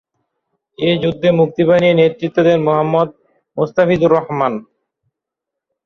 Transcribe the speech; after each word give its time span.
এই 0.79 0.95
যুদ্ধে 1.03 1.29
মুক্তিবাহিনীর 1.39 1.97
নেতৃত্ব 1.99 2.37
দেন 2.47 2.59
মুহাম্মদ 2.67 3.09
মুস্তাফিজুর 3.57 4.15
রহমান। 4.17 4.53